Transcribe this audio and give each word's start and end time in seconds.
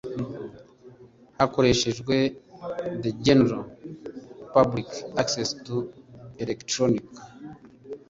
hakoreshejwe 1.37 2.15
the 3.03 3.11
general 3.25 3.63
public 4.55 4.89
access 5.21 5.49
to 5.65 5.75
electronic 6.43 7.05